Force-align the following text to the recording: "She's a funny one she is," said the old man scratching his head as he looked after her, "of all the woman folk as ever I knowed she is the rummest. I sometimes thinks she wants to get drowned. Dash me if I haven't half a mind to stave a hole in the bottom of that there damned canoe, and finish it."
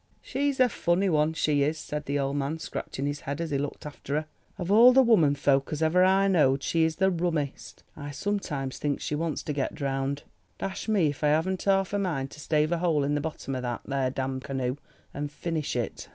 "She's 0.23 0.59
a 0.59 0.67
funny 0.67 1.09
one 1.09 1.33
she 1.33 1.61
is," 1.61 1.77
said 1.77 2.05
the 2.07 2.17
old 2.17 2.35
man 2.35 2.57
scratching 2.57 3.05
his 3.05 3.19
head 3.19 3.39
as 3.39 3.51
he 3.51 3.59
looked 3.59 3.85
after 3.85 4.15
her, 4.15 4.25
"of 4.57 4.71
all 4.71 4.93
the 4.93 5.03
woman 5.03 5.35
folk 5.35 5.71
as 5.71 5.83
ever 5.83 6.03
I 6.03 6.27
knowed 6.27 6.63
she 6.63 6.83
is 6.85 6.95
the 6.95 7.11
rummest. 7.11 7.83
I 7.95 8.09
sometimes 8.09 8.79
thinks 8.79 9.03
she 9.03 9.13
wants 9.13 9.43
to 9.43 9.53
get 9.53 9.75
drowned. 9.75 10.23
Dash 10.57 10.87
me 10.87 11.09
if 11.09 11.23
I 11.23 11.27
haven't 11.27 11.61
half 11.61 11.93
a 11.93 11.99
mind 11.99 12.31
to 12.31 12.39
stave 12.39 12.71
a 12.71 12.79
hole 12.79 13.03
in 13.03 13.13
the 13.13 13.21
bottom 13.21 13.53
of 13.53 13.61
that 13.61 13.81
there 13.85 14.09
damned 14.09 14.43
canoe, 14.43 14.77
and 15.13 15.31
finish 15.31 15.75
it." 15.75 16.09